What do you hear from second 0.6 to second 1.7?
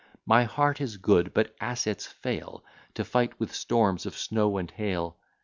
is good; but